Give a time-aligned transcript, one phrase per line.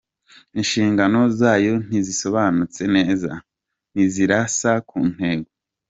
[0.59, 3.31] Inshingano zayo ntizisobanutse neza-
[3.93, 5.49] ntizirasa ku ntego.